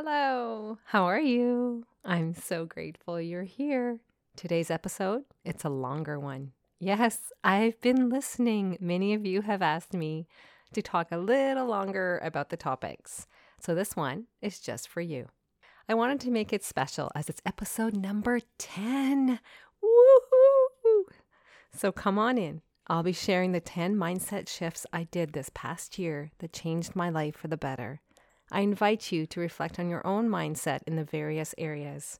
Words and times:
Hello, 0.00 0.78
how 0.84 1.06
are 1.06 1.18
you? 1.18 1.84
I'm 2.04 2.32
so 2.32 2.64
grateful 2.64 3.20
you're 3.20 3.42
here. 3.42 3.98
Today's 4.36 4.70
episode, 4.70 5.24
it's 5.44 5.64
a 5.64 5.68
longer 5.68 6.20
one. 6.20 6.52
Yes, 6.78 7.32
I've 7.42 7.80
been 7.80 8.08
listening. 8.08 8.78
Many 8.80 9.12
of 9.12 9.26
you 9.26 9.42
have 9.42 9.60
asked 9.60 9.94
me 9.94 10.28
to 10.72 10.82
talk 10.82 11.10
a 11.10 11.18
little 11.18 11.66
longer 11.66 12.20
about 12.22 12.50
the 12.50 12.56
topics. 12.56 13.26
So 13.58 13.74
this 13.74 13.96
one 13.96 14.26
is 14.40 14.60
just 14.60 14.86
for 14.86 15.00
you. 15.00 15.26
I 15.88 15.94
wanted 15.94 16.20
to 16.20 16.30
make 16.30 16.52
it 16.52 16.62
special 16.62 17.10
as 17.16 17.28
it's 17.28 17.42
episode 17.44 17.96
number 17.96 18.38
10. 18.56 19.40
Woohoo! 19.82 21.02
So 21.74 21.90
come 21.90 22.20
on 22.20 22.38
in. 22.38 22.62
I'll 22.86 23.02
be 23.02 23.12
sharing 23.12 23.50
the 23.50 23.58
10 23.58 23.96
mindset 23.96 24.48
shifts 24.48 24.86
I 24.92 25.08
did 25.10 25.32
this 25.32 25.50
past 25.52 25.98
year 25.98 26.30
that 26.38 26.52
changed 26.52 26.94
my 26.94 27.10
life 27.10 27.34
for 27.34 27.48
the 27.48 27.56
better. 27.56 28.00
I 28.50 28.60
invite 28.60 29.12
you 29.12 29.26
to 29.26 29.40
reflect 29.40 29.78
on 29.78 29.90
your 29.90 30.06
own 30.06 30.28
mindset 30.28 30.80
in 30.86 30.96
the 30.96 31.04
various 31.04 31.54
areas. 31.58 32.18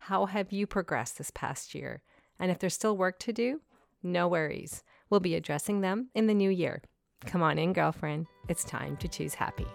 How 0.00 0.26
have 0.26 0.52
you 0.52 0.66
progressed 0.66 1.18
this 1.18 1.30
past 1.30 1.74
year? 1.74 2.02
And 2.38 2.50
if 2.50 2.58
there's 2.58 2.74
still 2.74 2.96
work 2.96 3.18
to 3.20 3.32
do, 3.32 3.60
no 4.02 4.28
worries. 4.28 4.82
We'll 5.08 5.20
be 5.20 5.34
addressing 5.34 5.80
them 5.80 6.08
in 6.14 6.26
the 6.26 6.34
new 6.34 6.50
year. 6.50 6.82
Come 7.26 7.42
on 7.42 7.58
in, 7.58 7.72
girlfriend. 7.72 8.26
It's 8.48 8.64
time 8.64 8.96
to 8.98 9.08
choose 9.08 9.34
happy. 9.34 9.66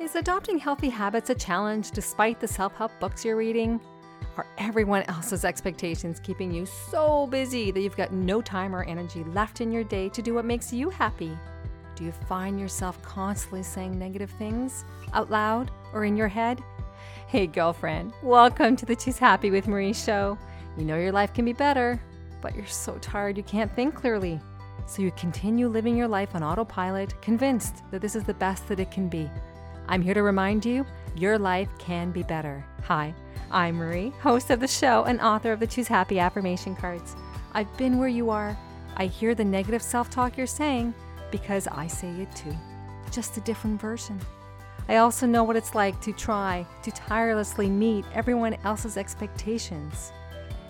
Is 0.00 0.16
adopting 0.16 0.58
healthy 0.58 0.88
habits 0.88 1.30
a 1.30 1.34
challenge 1.34 1.90
despite 1.90 2.40
the 2.40 2.48
self 2.48 2.74
help 2.74 2.92
books 2.98 3.24
you're 3.24 3.36
reading? 3.36 3.80
Are 4.36 4.46
everyone 4.58 5.02
else's 5.04 5.44
expectations 5.44 6.20
keeping 6.20 6.50
you 6.50 6.66
so 6.66 7.26
busy 7.26 7.70
that 7.70 7.80
you've 7.80 7.96
got 7.96 8.12
no 8.12 8.40
time 8.40 8.74
or 8.74 8.84
energy 8.84 9.24
left 9.24 9.60
in 9.60 9.70
your 9.70 9.84
day 9.84 10.08
to 10.10 10.22
do 10.22 10.34
what 10.34 10.44
makes 10.44 10.72
you 10.72 10.90
happy? 10.90 11.36
Do 11.94 12.04
you 12.04 12.12
find 12.12 12.58
yourself 12.58 13.00
constantly 13.02 13.62
saying 13.62 13.98
negative 13.98 14.30
things 14.30 14.86
out 15.12 15.30
loud 15.30 15.70
or 15.92 16.06
in 16.06 16.16
your 16.16 16.28
head? 16.28 16.62
Hey, 17.26 17.46
girlfriend, 17.46 18.14
welcome 18.22 18.76
to 18.76 18.86
the 18.86 18.96
Choose 18.96 19.18
Happy 19.18 19.50
with 19.50 19.68
Marie 19.68 19.92
show. 19.92 20.38
You 20.78 20.86
know 20.86 20.96
your 20.96 21.12
life 21.12 21.34
can 21.34 21.44
be 21.44 21.52
better, 21.52 22.00
but 22.40 22.54
you're 22.54 22.64
so 22.66 22.96
tired 23.02 23.36
you 23.36 23.42
can't 23.42 23.74
think 23.76 23.94
clearly. 23.94 24.40
So 24.86 25.02
you 25.02 25.10
continue 25.12 25.68
living 25.68 25.94
your 25.94 26.08
life 26.08 26.34
on 26.34 26.42
autopilot, 26.42 27.20
convinced 27.20 27.82
that 27.90 28.00
this 28.00 28.16
is 28.16 28.24
the 28.24 28.34
best 28.34 28.68
that 28.68 28.80
it 28.80 28.90
can 28.90 29.10
be. 29.10 29.30
I'm 29.86 30.00
here 30.00 30.14
to 30.14 30.22
remind 30.22 30.64
you 30.64 30.86
your 31.14 31.38
life 31.38 31.68
can 31.78 32.10
be 32.10 32.22
better. 32.22 32.64
Hi, 32.84 33.14
I'm 33.50 33.74
Marie, 33.76 34.14
host 34.22 34.48
of 34.48 34.60
the 34.60 34.68
show 34.68 35.04
and 35.04 35.20
author 35.20 35.52
of 35.52 35.60
the 35.60 35.66
Choose 35.66 35.88
Happy 35.88 36.18
affirmation 36.18 36.74
cards. 36.74 37.16
I've 37.52 37.76
been 37.76 37.98
where 37.98 38.08
you 38.08 38.30
are. 38.30 38.56
I 38.96 39.06
hear 39.06 39.34
the 39.34 39.44
negative 39.44 39.82
self 39.82 40.08
talk 40.08 40.38
you're 40.38 40.46
saying 40.46 40.94
because 41.32 41.66
I 41.66 41.88
say 41.88 42.10
it 42.20 42.32
too, 42.36 42.54
just 43.10 43.36
a 43.36 43.40
different 43.40 43.80
version. 43.80 44.20
I 44.88 44.96
also 44.96 45.26
know 45.26 45.42
what 45.42 45.56
it's 45.56 45.74
like 45.74 46.00
to 46.02 46.12
try 46.12 46.66
to 46.82 46.90
tirelessly 46.92 47.68
meet 47.68 48.04
everyone 48.14 48.56
else's 48.64 48.96
expectations. 48.96 50.12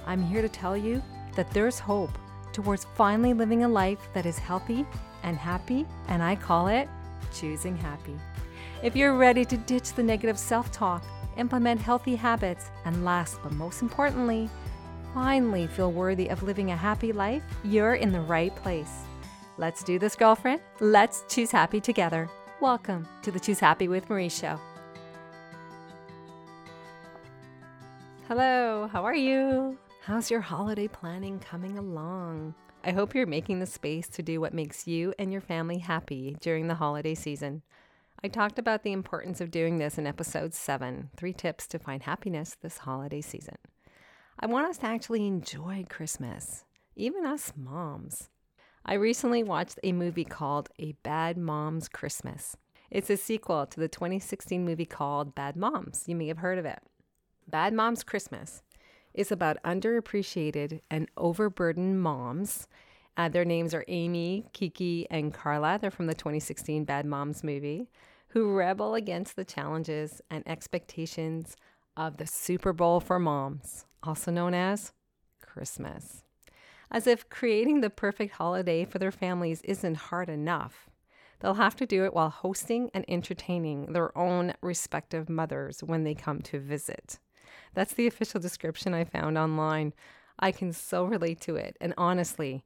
I'm 0.06 0.22
here 0.22 0.40
to 0.42 0.48
tell 0.48 0.76
you 0.76 1.02
that 1.34 1.50
there's 1.50 1.78
hope 1.78 2.16
towards 2.52 2.86
finally 2.94 3.32
living 3.34 3.64
a 3.64 3.68
life 3.68 3.98
that 4.14 4.26
is 4.26 4.38
healthy 4.38 4.86
and 5.22 5.36
happy, 5.36 5.86
and 6.08 6.22
I 6.22 6.36
call 6.36 6.68
it 6.68 6.88
choosing 7.32 7.76
happy. 7.76 8.16
If 8.82 8.96
you're 8.96 9.16
ready 9.16 9.44
to 9.44 9.56
ditch 9.56 9.92
the 9.92 10.02
negative 10.02 10.38
self 10.38 10.70
talk, 10.72 11.04
implement 11.36 11.80
healthy 11.80 12.16
habits, 12.16 12.70
and 12.84 13.04
last 13.04 13.38
but 13.42 13.52
most 13.52 13.80
importantly, 13.80 14.50
finally 15.14 15.66
feel 15.66 15.92
worthy 15.92 16.28
of 16.28 16.42
living 16.42 16.70
a 16.70 16.76
happy 16.76 17.12
life, 17.12 17.42
you're 17.64 17.94
in 17.94 18.12
the 18.12 18.20
right 18.20 18.54
place. 18.56 19.04
Let's 19.58 19.84
do 19.84 19.98
this, 19.98 20.16
girlfriend. 20.16 20.62
Let's 20.80 21.24
choose 21.28 21.50
happy 21.50 21.78
together. 21.78 22.30
Welcome 22.60 23.06
to 23.20 23.30
the 23.30 23.38
Choose 23.38 23.60
Happy 23.60 23.86
with 23.86 24.08
Marie 24.08 24.30
show. 24.30 24.58
Hello, 28.28 28.88
how 28.90 29.04
are 29.04 29.14
you? 29.14 29.76
How's 30.00 30.30
your 30.30 30.40
holiday 30.40 30.88
planning 30.88 31.38
coming 31.38 31.76
along? 31.76 32.54
I 32.82 32.92
hope 32.92 33.14
you're 33.14 33.26
making 33.26 33.60
the 33.60 33.66
space 33.66 34.08
to 34.08 34.22
do 34.22 34.40
what 34.40 34.54
makes 34.54 34.86
you 34.86 35.12
and 35.18 35.30
your 35.30 35.42
family 35.42 35.78
happy 35.78 36.34
during 36.40 36.68
the 36.68 36.76
holiday 36.76 37.14
season. 37.14 37.60
I 38.24 38.28
talked 38.28 38.58
about 38.58 38.84
the 38.84 38.92
importance 38.92 39.42
of 39.42 39.50
doing 39.50 39.76
this 39.76 39.98
in 39.98 40.06
episode 40.06 40.54
7 40.54 41.10
Three 41.14 41.34
Tips 41.34 41.66
to 41.66 41.78
Find 41.78 42.04
Happiness 42.04 42.56
This 42.62 42.78
Holiday 42.78 43.20
Season. 43.20 43.56
I 44.40 44.46
want 44.46 44.68
us 44.68 44.78
to 44.78 44.86
actually 44.86 45.26
enjoy 45.26 45.84
Christmas, 45.90 46.64
even 46.96 47.26
us 47.26 47.52
moms. 47.54 48.30
I 48.84 48.94
recently 48.94 49.44
watched 49.44 49.78
a 49.84 49.92
movie 49.92 50.24
called 50.24 50.68
A 50.80 50.92
Bad 51.04 51.36
Mom's 51.36 51.88
Christmas. 51.88 52.56
It's 52.90 53.10
a 53.10 53.16
sequel 53.16 53.64
to 53.64 53.78
the 53.78 53.86
2016 53.86 54.64
movie 54.64 54.84
called 54.84 55.36
Bad 55.36 55.54
Moms. 55.54 56.04
You 56.08 56.16
may 56.16 56.26
have 56.26 56.38
heard 56.38 56.58
of 56.58 56.66
it. 56.66 56.80
Bad 57.46 57.74
Moms 57.74 58.02
Christmas 58.02 58.62
is 59.14 59.30
about 59.30 59.62
underappreciated 59.62 60.80
and 60.90 61.08
overburdened 61.16 62.02
moms. 62.02 62.66
Uh, 63.16 63.28
their 63.28 63.44
names 63.44 63.72
are 63.72 63.84
Amy, 63.86 64.46
Kiki, 64.52 65.06
and 65.10 65.32
Carla. 65.32 65.78
They're 65.80 65.92
from 65.92 66.06
the 66.06 66.14
2016 66.14 66.84
Bad 66.84 67.06
Moms 67.06 67.44
movie, 67.44 67.88
who 68.28 68.52
rebel 68.52 68.96
against 68.96 69.36
the 69.36 69.44
challenges 69.44 70.20
and 70.28 70.42
expectations 70.48 71.56
of 71.96 72.16
the 72.16 72.26
Super 72.26 72.72
Bowl 72.72 72.98
for 72.98 73.20
moms, 73.20 73.86
also 74.02 74.32
known 74.32 74.54
as 74.54 74.92
Christmas 75.40 76.24
as 76.92 77.06
if 77.06 77.28
creating 77.30 77.80
the 77.80 77.90
perfect 77.90 78.34
holiday 78.34 78.84
for 78.84 78.98
their 78.98 79.10
families 79.10 79.62
isn't 79.62 79.94
hard 79.94 80.28
enough. 80.28 80.90
They'll 81.40 81.54
have 81.54 81.74
to 81.76 81.86
do 81.86 82.04
it 82.04 82.14
while 82.14 82.28
hosting 82.28 82.90
and 82.94 83.04
entertaining 83.08 83.92
their 83.92 84.16
own 84.16 84.52
respective 84.60 85.28
mothers 85.28 85.82
when 85.82 86.04
they 86.04 86.14
come 86.14 86.40
to 86.42 86.60
visit. 86.60 87.18
That's 87.74 87.94
the 87.94 88.06
official 88.06 88.38
description 88.38 88.94
I 88.94 89.04
found 89.04 89.36
online. 89.36 89.94
I 90.38 90.52
can 90.52 90.72
so 90.72 91.04
relate 91.04 91.40
to 91.42 91.56
it. 91.56 91.76
And 91.80 91.94
honestly, 91.96 92.62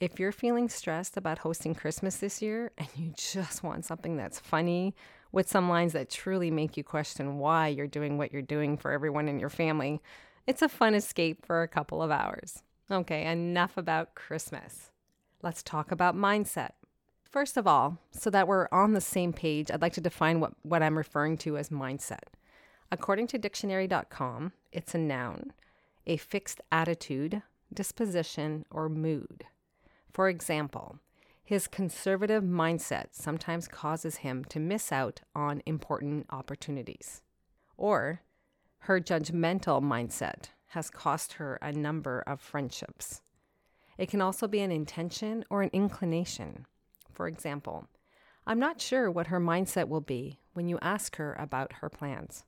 if 0.00 0.18
you're 0.18 0.32
feeling 0.32 0.68
stressed 0.68 1.16
about 1.16 1.38
hosting 1.38 1.74
Christmas 1.74 2.16
this 2.16 2.42
year 2.42 2.72
and 2.78 2.88
you 2.96 3.12
just 3.16 3.62
want 3.62 3.84
something 3.84 4.16
that's 4.16 4.40
funny 4.40 4.94
with 5.32 5.48
some 5.48 5.68
lines 5.68 5.92
that 5.92 6.10
truly 6.10 6.50
make 6.50 6.76
you 6.76 6.84
question 6.84 7.38
why 7.38 7.68
you're 7.68 7.86
doing 7.86 8.16
what 8.16 8.32
you're 8.32 8.42
doing 8.42 8.76
for 8.76 8.90
everyone 8.90 9.28
in 9.28 9.38
your 9.38 9.50
family, 9.50 10.00
it's 10.46 10.62
a 10.62 10.68
fun 10.68 10.94
escape 10.94 11.44
for 11.44 11.62
a 11.62 11.68
couple 11.68 12.02
of 12.02 12.10
hours. 12.10 12.62
Okay, 12.88 13.24
enough 13.24 13.76
about 13.76 14.14
Christmas. 14.14 14.92
Let's 15.42 15.62
talk 15.62 15.90
about 15.90 16.14
mindset. 16.14 16.70
First 17.24 17.56
of 17.56 17.66
all, 17.66 17.98
so 18.12 18.30
that 18.30 18.46
we're 18.46 18.68
on 18.70 18.92
the 18.92 19.00
same 19.00 19.32
page, 19.32 19.72
I'd 19.72 19.82
like 19.82 19.94
to 19.94 20.00
define 20.00 20.38
what, 20.38 20.52
what 20.62 20.84
I'm 20.84 20.96
referring 20.96 21.36
to 21.38 21.56
as 21.58 21.70
mindset. 21.70 22.28
According 22.92 23.26
to 23.28 23.38
dictionary.com, 23.38 24.52
it's 24.70 24.94
a 24.94 24.98
noun, 24.98 25.52
a 26.06 26.16
fixed 26.16 26.60
attitude, 26.70 27.42
disposition, 27.74 28.64
or 28.70 28.88
mood. 28.88 29.46
For 30.12 30.28
example, 30.28 31.00
his 31.44 31.66
conservative 31.66 32.44
mindset 32.44 33.06
sometimes 33.10 33.66
causes 33.66 34.18
him 34.18 34.44
to 34.44 34.60
miss 34.60 34.92
out 34.92 35.22
on 35.34 35.60
important 35.66 36.26
opportunities. 36.30 37.22
Or 37.76 38.22
her 38.80 39.00
judgmental 39.00 39.82
mindset 39.82 40.50
has 40.68 40.90
cost 40.90 41.34
her 41.34 41.58
a 41.62 41.72
number 41.72 42.22
of 42.26 42.40
friendships. 42.40 43.22
It 43.98 44.08
can 44.08 44.20
also 44.20 44.46
be 44.46 44.60
an 44.60 44.72
intention 44.72 45.44
or 45.48 45.62
an 45.62 45.70
inclination. 45.72 46.66
For 47.12 47.26
example, 47.26 47.86
I'm 48.46 48.58
not 48.58 48.80
sure 48.80 49.10
what 49.10 49.28
her 49.28 49.40
mindset 49.40 49.88
will 49.88 50.00
be 50.00 50.38
when 50.52 50.68
you 50.68 50.78
ask 50.82 51.16
her 51.16 51.34
about 51.38 51.74
her 51.74 51.88
plans. 51.88 52.44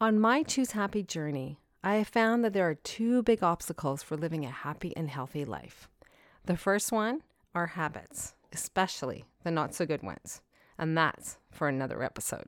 On 0.00 0.20
my 0.20 0.42
Choose 0.42 0.72
Happy 0.72 1.02
journey, 1.02 1.58
I 1.82 1.96
have 1.96 2.08
found 2.08 2.44
that 2.44 2.52
there 2.52 2.68
are 2.68 2.74
two 2.74 3.22
big 3.22 3.42
obstacles 3.42 4.02
for 4.02 4.16
living 4.16 4.44
a 4.44 4.50
happy 4.50 4.96
and 4.96 5.08
healthy 5.08 5.44
life. 5.44 5.88
The 6.44 6.56
first 6.56 6.92
one 6.92 7.22
are 7.54 7.66
habits, 7.68 8.34
especially 8.52 9.24
the 9.42 9.50
not 9.50 9.74
so 9.74 9.86
good 9.86 10.02
ones, 10.02 10.40
and 10.78 10.96
that's 10.96 11.38
for 11.50 11.68
another 11.68 12.02
episode. 12.02 12.46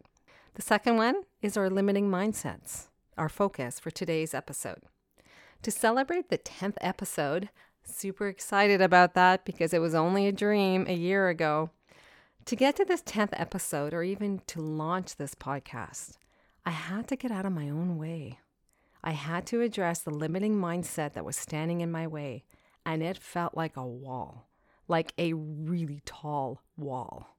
The 0.54 0.62
second 0.62 0.96
one 0.96 1.22
is 1.42 1.56
our 1.56 1.70
limiting 1.70 2.10
mindsets, 2.10 2.89
our 3.16 3.28
focus 3.28 3.80
for 3.80 3.90
today's 3.90 4.34
episode 4.34 4.82
to 5.62 5.70
celebrate 5.70 6.30
the 6.30 6.38
10th 6.38 6.76
episode. 6.80 7.50
Super 7.84 8.28
excited 8.28 8.80
about 8.80 9.14
that 9.14 9.44
because 9.44 9.74
it 9.74 9.80
was 9.80 9.94
only 9.94 10.26
a 10.26 10.32
dream 10.32 10.86
a 10.88 10.94
year 10.94 11.28
ago. 11.28 11.70
To 12.46 12.56
get 12.56 12.76
to 12.76 12.84
this 12.84 13.02
10th 13.02 13.30
episode, 13.32 13.92
or 13.92 14.02
even 14.02 14.40
to 14.46 14.60
launch 14.60 15.16
this 15.16 15.34
podcast, 15.34 16.14
I 16.64 16.70
had 16.70 17.08
to 17.08 17.16
get 17.16 17.30
out 17.30 17.46
of 17.46 17.52
my 17.52 17.68
own 17.68 17.98
way. 17.98 18.38
I 19.04 19.12
had 19.12 19.46
to 19.46 19.60
address 19.60 20.00
the 20.00 20.10
limiting 20.10 20.56
mindset 20.56 21.12
that 21.14 21.24
was 21.24 21.36
standing 21.36 21.80
in 21.80 21.92
my 21.92 22.06
way, 22.06 22.44
and 22.84 23.02
it 23.02 23.18
felt 23.18 23.54
like 23.56 23.76
a 23.76 23.86
wall, 23.86 24.48
like 24.88 25.12
a 25.16 25.32
really 25.34 26.00
tall 26.04 26.62
wall. 26.76 27.36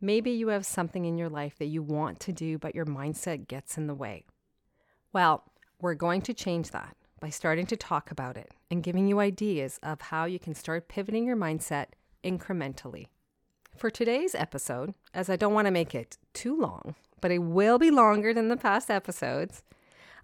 Maybe 0.00 0.30
you 0.30 0.48
have 0.48 0.66
something 0.66 1.04
in 1.04 1.18
your 1.18 1.28
life 1.28 1.56
that 1.58 1.66
you 1.66 1.82
want 1.82 2.20
to 2.20 2.32
do, 2.32 2.58
but 2.58 2.74
your 2.74 2.86
mindset 2.86 3.48
gets 3.48 3.76
in 3.76 3.86
the 3.86 3.94
way. 3.94 4.24
Well, 5.16 5.44
we're 5.80 5.94
going 5.94 6.20
to 6.20 6.34
change 6.34 6.72
that 6.72 6.94
by 7.20 7.30
starting 7.30 7.64
to 7.68 7.74
talk 7.76 8.10
about 8.10 8.36
it 8.36 8.52
and 8.70 8.82
giving 8.82 9.08
you 9.08 9.18
ideas 9.18 9.80
of 9.82 9.98
how 10.02 10.26
you 10.26 10.38
can 10.38 10.54
start 10.54 10.88
pivoting 10.88 11.24
your 11.24 11.38
mindset 11.38 11.86
incrementally. 12.22 13.06
For 13.74 13.88
today's 13.88 14.34
episode, 14.34 14.92
as 15.14 15.30
I 15.30 15.36
don't 15.36 15.54
want 15.54 15.68
to 15.68 15.70
make 15.70 15.94
it 15.94 16.18
too 16.34 16.54
long, 16.54 16.96
but 17.22 17.30
it 17.30 17.38
will 17.38 17.78
be 17.78 17.90
longer 17.90 18.34
than 18.34 18.48
the 18.48 18.58
past 18.58 18.90
episodes, 18.90 19.62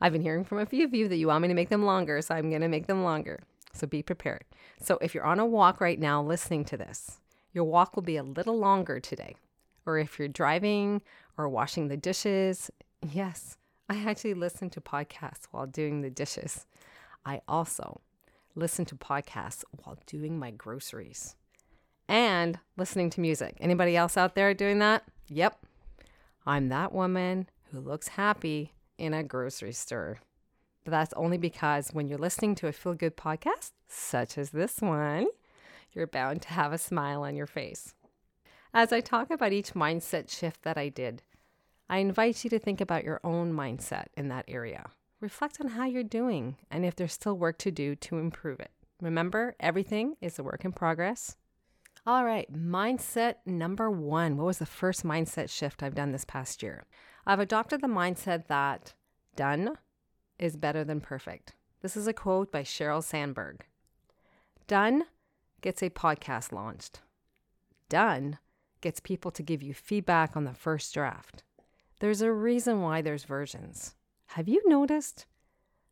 I've 0.03 0.12
been 0.12 0.21
hearing 0.21 0.44
from 0.44 0.59
a 0.59 0.67
few 0.67 0.85
of 0.85 0.93
you 0.93 1.09
that 1.09 1.17
you 1.17 1.29
want 1.29 1.41
me 1.41 1.49
to 1.49 1.55
make 1.55 1.71
them 1.71 1.87
longer, 1.87 2.21
so 2.21 2.35
I'm 2.35 2.50
going 2.50 2.61
to 2.61 2.69
make 2.69 2.87
them 2.87 3.03
longer. 3.03 3.41
So 3.73 3.87
be 3.87 4.03
prepared. 4.03 4.44
So 4.83 4.99
if 5.00 5.15
you're 5.15 5.25
on 5.25 5.41
a 5.41 5.47
walk 5.47 5.81
right 5.81 5.99
now 5.99 6.23
listening 6.23 6.67
to 6.67 6.77
this, 6.77 7.19
your 7.55 7.65
walk 7.65 7.97
will 7.97 8.03
be 8.03 8.19
a 8.19 8.23
little 8.23 8.59
longer 8.59 9.00
today. 9.00 9.37
Or 9.87 9.99
if 9.99 10.19
you're 10.19 10.29
driving 10.29 11.00
or 11.39 11.49
washing 11.49 11.89
the 11.89 11.97
dishes, 11.97 12.71
yes, 13.11 13.56
I 13.93 14.09
actually 14.09 14.33
listen 14.33 14.71
to 14.71 14.81
podcasts 14.81 15.49
while 15.50 15.67
doing 15.67 16.00
the 16.00 16.09
dishes. 16.09 16.65
I 17.27 17.43
also 17.47 18.00
listen 18.55 18.87
to 18.87 18.94
podcasts 18.94 19.65
while 19.71 19.99
doing 20.06 20.39
my 20.39 20.50
groceries 20.50 21.37
and 22.09 22.59
listening 22.79 23.11
to 23.11 23.21
music. 23.21 23.59
Anybody 23.61 23.94
else 23.94 24.17
out 24.17 24.35
there 24.35 24.55
doing 24.55 24.79
that? 24.79 25.03
Yep. 25.29 25.67
I'm 26.47 26.71
that 26.71 26.93
woman 26.93 27.50
who 27.71 27.81
looks 27.81 28.09
happy 28.09 28.73
in 28.97 29.12
a 29.12 29.23
grocery 29.23 29.73
store. 29.73 30.21
But 30.85 30.93
that's 30.93 31.12
only 31.12 31.37
because 31.37 31.91
when 31.91 32.09
you're 32.09 32.19
listening 32.19 32.55
to 32.56 32.69
a 32.69 32.73
feel 32.73 32.94
good 32.94 33.19
podcast, 33.19 33.73
such 33.89 34.39
as 34.39 34.50
this 34.50 34.81
one, 34.81 35.27
you're 35.93 36.06
bound 36.06 36.41
to 36.43 36.49
have 36.49 36.73
a 36.73 36.79
smile 36.79 37.25
on 37.25 37.37
your 37.37 37.47
face. 37.47 37.93
As 38.73 38.91
I 38.91 39.03
talk 39.03 39.31
about 39.31 39.53
each 39.53 39.75
mindset 39.75 40.31
shift 40.31 40.62
that 40.62 40.79
I 40.79 40.89
did, 40.89 41.23
I 41.93 41.99
invite 41.99 42.43
you 42.43 42.49
to 42.49 42.59
think 42.59 42.81
about 42.81 43.05
your 43.05 43.21
own 43.23 43.53
mindset 43.53 44.06
in 44.17 44.29
that 44.29 44.47
area. 44.49 44.87
Reflect 45.21 45.61
on 45.61 45.69
how 45.69 45.85
you're 45.85 46.03
doing 46.03 46.56
and 46.71 46.87
if 46.87 46.97
there's 46.97 47.12
still 47.12 47.37
work 47.37 47.59
to 47.59 47.71
do 47.71 47.94
to 47.97 48.17
improve 48.17 48.61
it. 48.61 48.71
Remember, 49.03 49.55
everything 49.61 50.17
is 50.23 50.39
a 50.39 50.43
work 50.43 50.65
in 50.65 50.73
progress. 50.73 51.37
All 52.06 52.25
right, 52.25 52.50
mindset 52.50 53.35
number 53.44 53.91
one. 53.91 54.39
What 54.39 54.47
was 54.47 54.56
the 54.56 54.65
first 54.65 55.05
mindset 55.05 55.50
shift 55.50 55.83
I've 55.83 55.94
done 55.94 56.12
this 56.12 56.25
past 56.25 56.62
year? 56.62 56.87
I've 57.27 57.41
adopted 57.41 57.83
the 57.83 57.89
mindset 57.89 58.47
that 58.47 58.94
done 59.37 59.77
is 60.39 60.56
better 60.56 60.85
than 60.85 61.03
perfect. 61.03 61.53
This 61.83 61.94
is 61.94 62.06
a 62.06 62.15
quote 62.15 62.50
by 62.50 62.62
Sheryl 62.62 63.05
Sandberg. 63.05 63.67
Done 64.67 65.05
gets 65.61 65.83
a 65.83 65.91
podcast 65.91 66.53
launched. 66.53 67.03
Done 67.91 68.39
gets 68.81 68.99
people 68.99 69.31
to 69.33 69.43
give 69.43 69.62
you 69.62 69.75
feedback 69.75 70.39
on 70.39 70.44
the 70.44 70.55
first 70.55 70.94
draft. 70.94 71.44
There's 72.02 72.20
a 72.20 72.32
reason 72.32 72.81
why 72.81 73.00
there's 73.00 73.22
versions. 73.22 73.94
Have 74.26 74.49
you 74.49 74.60
noticed 74.69 75.25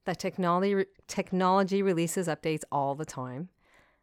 that 0.06 0.18
technology 0.18 0.86
technology 1.06 1.82
releases 1.82 2.26
updates 2.26 2.64
all 2.72 2.96
the 2.96 3.04
time? 3.04 3.48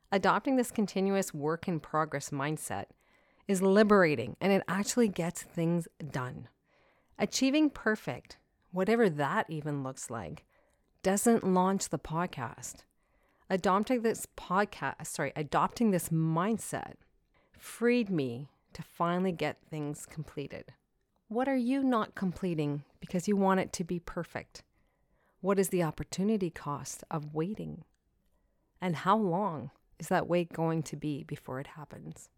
Adopting 0.09 0.55
this 0.55 0.71
continuous 0.71 1.33
work 1.33 1.67
in 1.67 1.81
progress 1.81 2.29
mindset 2.29 2.85
is 3.45 3.61
liberating 3.61 4.37
and 4.39 4.53
it 4.53 4.63
actually 4.69 5.09
gets 5.09 5.41
things 5.41 5.89
done. 6.09 6.47
Achieving 7.19 7.69
perfect, 7.69 8.37
whatever 8.71 9.09
that 9.09 9.45
even 9.49 9.83
looks 9.83 10.09
like, 10.09 10.45
doesn't 11.03 11.43
launch 11.43 11.89
the 11.89 11.99
podcast. 11.99 12.85
Adopting 13.49 14.03
this 14.03 14.25
podcast, 14.37 15.07
sorry, 15.07 15.33
adopting 15.35 15.91
this 15.91 16.07
mindset 16.07 16.93
freed 17.57 18.09
me 18.09 18.47
to 18.71 18.81
finally 18.81 19.33
get 19.33 19.57
things 19.69 20.05
completed. 20.05 20.71
What 21.29 21.49
are 21.49 21.57
you 21.57 21.83
not 21.83 22.15
completing 22.15 22.83
because 23.01 23.27
you 23.27 23.35
want 23.35 23.59
it 23.59 23.73
to 23.73 23.83
be 23.83 23.99
perfect? 23.99 24.63
What 25.41 25.59
is 25.59 25.67
the 25.67 25.83
opportunity 25.83 26.49
cost 26.49 27.03
of 27.11 27.33
waiting? 27.33 27.83
And 28.79 28.95
how 28.95 29.17
long 29.17 29.71
is 29.99 30.07
that 30.07 30.29
wait 30.29 30.53
going 30.53 30.83
to 30.83 30.95
be 30.95 31.25
before 31.25 31.59
it 31.59 31.67
happens? 31.67 32.29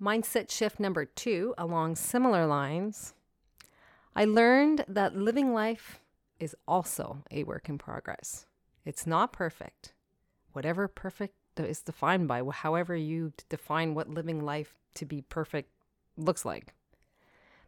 Mindset 0.00 0.48
shift 0.48 0.78
number 0.78 1.04
two, 1.04 1.54
along 1.58 1.96
similar 1.96 2.46
lines, 2.46 3.14
I 4.14 4.24
learned 4.24 4.84
that 4.86 5.16
living 5.16 5.52
life 5.52 5.98
is 6.38 6.54
also 6.68 7.24
a 7.32 7.42
work 7.42 7.68
in 7.68 7.78
progress. 7.78 8.46
It's 8.84 9.08
not 9.08 9.32
perfect. 9.32 9.92
Whatever 10.52 10.86
perfect 10.86 11.34
is 11.58 11.82
defined 11.82 12.28
by, 12.28 12.44
however 12.52 12.94
you 12.94 13.32
define 13.48 13.94
what 13.94 14.08
living 14.08 14.44
life 14.44 14.76
to 14.94 15.04
be 15.04 15.22
perfect 15.22 15.70
looks 16.16 16.44
like. 16.44 16.74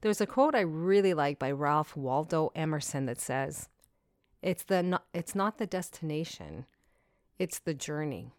There's 0.00 0.21
a 0.21 0.27
quote 0.27 0.55
I 0.55 0.61
really 0.61 1.12
like 1.12 1.39
by 1.39 1.50
Ralph 1.50 1.97
Waldo 1.97 2.53
Emerson 2.55 3.06
that 3.06 3.21
says, 3.21 3.69
"It's 4.43 4.62
the 4.62 5.00
it's 5.12 5.35
not 5.35 5.59
the 5.59 5.67
destination, 5.67 6.67
it's 7.39 7.59
the 7.59 7.75
journey." 7.75 8.33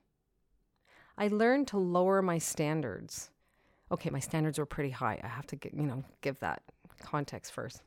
I 1.18 1.28
learned 1.28 1.68
to 1.70 1.78
lower 1.78 2.22
my 2.22 2.38
standards. 2.38 3.30
Okay, 3.92 4.10
my 4.10 4.20
standards 4.20 4.58
were 4.58 4.66
pretty 4.66 4.92
high. 4.92 5.20
I 5.22 5.28
have 5.28 5.48
to 5.48 5.58
get, 5.58 5.74
you 5.74 5.84
know, 5.84 6.06
give 6.22 6.40
that 6.40 6.64
context 7.02 7.52
first. 7.52 7.84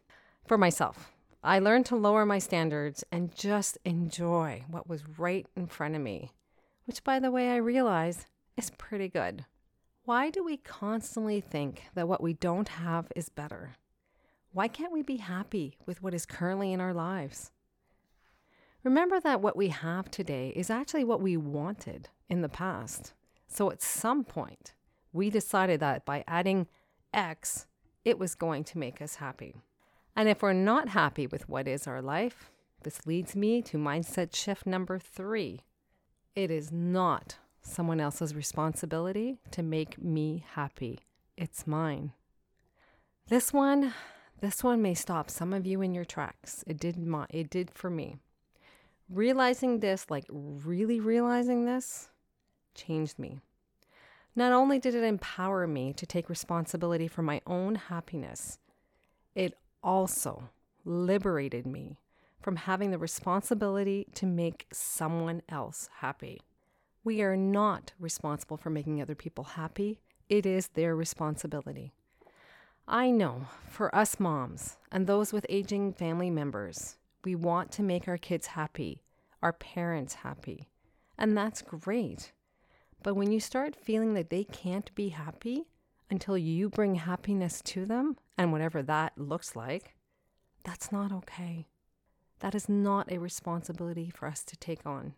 For 0.47 0.59
myself, 0.59 1.13
I 1.43 1.59
learned 1.59 1.87
to 1.87 1.97
lower 1.97 2.27
my 2.27 2.39
standards 2.39 3.05
and 3.11 3.35
just 3.35 3.79
enjoy 3.85 4.65
what 4.69 4.89
was 4.89 5.19
right 5.19 5.47
in 5.57 5.67
front 5.67 5.95
of 5.95 6.03
me, 6.03 6.33
which 6.85 7.05
by 7.05 7.19
the 7.21 7.31
way 7.31 7.51
I 7.53 7.57
realize 7.57 8.27
is 8.57 8.71
pretty 8.71 9.09
good. 9.09 9.47
Why 10.05 10.31
do 10.31 10.43
we 10.43 10.57
constantly 10.57 11.41
think 11.41 11.85
that 11.95 12.09
what 12.09 12.21
we 12.21 12.33
don't 12.33 12.69
have 12.69 13.07
is 13.15 13.29
better? 13.29 13.77
Why 14.53 14.67
can't 14.67 14.93
we 14.93 15.03
be 15.03 15.19
happy 15.19 15.79
with 15.87 16.03
what 16.03 16.13
is 16.13 16.27
currently 16.27 16.73
in 16.73 16.81
our 16.81 16.93
lives? 16.93 17.53
Remember 18.83 19.21
that 19.21 19.41
what 19.41 19.57
we 19.57 19.69
have 19.69 20.11
today 20.11 20.53
is 20.57 20.71
actually 20.71 21.05
what 21.05 21.21
we 21.21 21.37
wanted 21.37 22.09
in 22.29 22.43
the 22.43 22.49
past. 22.49 23.15
So 23.47 23.71
at 23.71 23.81
some 23.81 24.25
point, 24.25 24.75
we 25.13 25.31
decided 25.31 25.79
that 25.79 26.05
by 26.05 26.25
adding 26.27 26.67
X, 27.15 27.67
it 28.05 28.19
was 28.19 28.35
going 28.35 28.65
to 28.65 28.79
make 28.79 29.01
us 29.01 29.17
happy. 29.17 29.55
And 30.17 30.29
if 30.29 30.43
we're 30.43 30.53
not 30.53 30.89
happy 30.89 31.29
with 31.29 31.49
what 31.49 31.69
is 31.69 31.87
our 31.87 32.03
life, 32.03 32.51
this 32.83 33.07
leads 33.07 33.37
me 33.37 33.63
to 33.63 33.79
mindset 33.79 34.35
shift 34.35 34.67
number 34.67 34.99
three. 34.99 35.61
It 36.35 36.51
is 36.51 36.73
not 36.73 37.37
someone 37.63 38.01
else's 38.01 38.35
responsibility 38.35 39.39
to 39.51 39.63
make 39.63 40.03
me 40.03 40.45
happy. 40.55 41.01
It's 41.37 41.67
mine. 41.67 42.13
This 43.29 43.53
one, 43.53 43.95
this 44.41 44.63
one 44.63 44.83
may 44.83 44.95
stop 44.95 45.31
some 45.31 45.53
of 45.53 45.67
you 45.67 45.81
in 45.81 45.95
your 45.95 46.05
tracks. 46.05 46.65
It 46.67 46.79
did 46.79 46.99
my, 46.99 47.27
it 47.31 47.49
did 47.49 47.71
for 47.71 47.89
me. 47.89 48.17
Realizing 49.09 49.81
this, 49.81 50.11
like 50.11 50.27
really 50.31 51.01
realizing 51.01 51.65
this, 51.65 52.09
changed 52.75 53.19
me. 53.19 53.39
Not 54.35 54.53
only 54.53 54.79
did 54.79 54.95
it 54.95 55.05
empower 55.05 55.67
me 55.67 55.93
to 55.93 56.07
take 56.07 56.31
responsibility 56.31 57.07
for 57.07 57.23
my 57.23 57.41
own 57.47 57.75
happiness, 57.75 58.59
it 59.35 59.59
also 59.83 60.51
liberated 60.85 61.67
me 61.67 61.99
from 62.41 62.57
having 62.57 62.91
the 62.91 62.99
responsibility 62.99 64.07
to 64.15 64.27
make 64.27 64.67
someone 64.73 65.43
else 65.49 65.89
happy. 66.01 66.41
We 67.05 67.21
are 67.23 67.37
not 67.37 67.93
responsible 67.99 68.57
for 68.57 68.71
making 68.71 69.03
other 69.03 69.17
people 69.17 69.45
happy, 69.45 69.99
it 70.29 70.47
is 70.47 70.69
their 70.69 70.95
responsibility. 70.95 71.93
I 72.87 73.11
know 73.11 73.47
for 73.69 73.95
us 73.95 74.21
moms 74.21 74.77
and 74.91 75.07
those 75.07 75.33
with 75.33 75.45
aging 75.49 75.95
family 75.95 76.31
members, 76.31 76.97
we 77.25 77.35
want 77.35 77.73
to 77.73 77.83
make 77.83 78.07
our 78.07 78.19
kids 78.19 78.49
happy, 78.49 79.03
our 79.43 79.53
parents 79.53 80.15
happy, 80.15 80.69
and 81.19 81.37
that's 81.37 81.61
great. 81.61 82.33
But 83.03 83.15
when 83.15 83.33
you 83.33 83.41
start 83.41 83.75
feeling 83.75 84.15
that 84.15 84.31
they 84.31 84.45
can't 84.45 84.95
be 84.95 85.09
happy 85.09 85.65
until 86.09 86.39
you 86.39 86.69
bring 86.69 86.95
happiness 86.95 87.61
to 87.63 87.85
them, 87.85 88.17
and 88.39 88.53
whatever 88.53 88.81
that 88.83 89.19
looks 89.19 89.57
like, 89.57 89.97
that's 90.63 90.93
not 90.93 91.11
okay. 91.11 91.67
That 92.39 92.55
is 92.55 92.69
not 92.69 93.11
a 93.11 93.19
responsibility 93.19 94.11
for 94.11 94.29
us 94.29 94.45
to 94.45 94.57
take 94.57 94.87
on. 94.87 95.15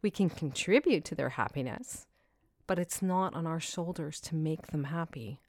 We 0.00 0.10
can 0.10 0.30
contribute 0.30 1.04
to 1.06 1.14
their 1.14 1.30
happiness, 1.30 2.06
but 2.66 2.78
it's 2.78 3.02
not 3.02 3.34
on 3.34 3.46
our 3.46 3.60
shoulders 3.60 4.20
to 4.22 4.34
make 4.34 4.68
them 4.68 4.84
happy. 4.84 5.40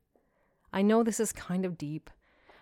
I 0.73 0.81
know 0.81 1.03
this 1.03 1.19
is 1.19 1.31
kind 1.31 1.65
of 1.65 1.77
deep, 1.77 2.09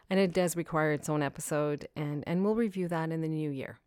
and 0.09 0.19
it 0.19 0.33
does 0.33 0.55
require 0.55 0.91
its 0.91 1.09
own 1.09 1.21
episode, 1.21 1.87
and, 1.95 2.23
and 2.27 2.43
we'll 2.43 2.55
review 2.55 2.87
that 2.87 3.11
in 3.11 3.21
the 3.21 3.27
new 3.27 3.49
year. 3.49 3.79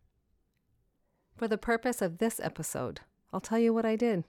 For 1.35 1.47
the 1.47 1.57
purpose 1.57 2.01
of 2.01 2.17
this 2.17 2.39
episode, 2.39 3.01
I'll 3.33 3.39
tell 3.39 3.59
you 3.59 3.73
what 3.73 3.85
I 3.85 3.95
did. 3.95 4.25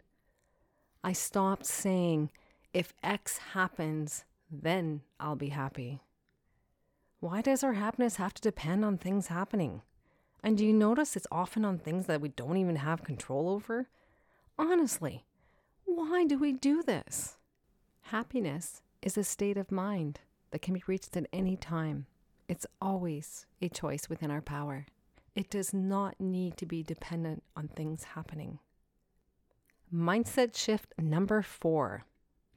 I 1.05 1.13
stopped 1.13 1.67
saying, 1.67 2.31
if 2.73 2.95
X 3.03 3.39
happens, 3.53 4.25
then 4.51 5.03
I'll 5.19 5.37
be 5.37 5.49
happy. 5.49 6.01
Why 7.21 7.41
does 7.41 7.63
our 7.63 7.75
happiness 7.75 8.17
have 8.17 8.35
to 8.35 8.43
depend 8.43 8.85
on 8.85 8.99
things 8.99 9.27
happening? 9.29 9.83
And 10.43 10.59
do 10.59 10.67
you 10.67 10.73
notice 10.73 11.17
it's 11.17 11.27
often 11.31 11.65
on 11.65 11.79
things 11.79 12.07
that 12.07 12.21
we 12.21 12.31
don't 12.31 12.57
even 12.57 12.77
have 12.77 13.05
control 13.05 13.49
over? 13.49 13.89
Honestly, 14.59 15.25
why 15.85 16.25
do 16.27 16.39
we 16.39 16.53
do 16.53 16.83
this? 16.83 17.37
Happiness 18.07 18.83
is 19.03 19.17
a 19.17 19.25
state 19.25 19.57
of 19.57 19.71
mind 19.71 20.21
that 20.51 20.63
can 20.63 20.75
be 20.75 20.83
reached 20.87 21.17
at 21.17 21.27
any 21.33 21.57
time. 21.57 22.07
It's 22.49 22.67
always 22.81 23.47
a 23.61 23.69
choice 23.69 24.09
within 24.09 24.31
our 24.31 24.43
power. 24.43 24.87
It 25.35 25.49
does 25.49 25.73
not 25.73 26.21
need 26.21 26.57
to 26.59 26.67
be 26.67 26.83
dependent 26.83 27.43
on 27.57 27.69
things 27.69 28.05
happening. 28.05 28.59
Mindset 29.95 30.57
shift 30.57 30.95
number 30.99 31.43
four 31.43 32.05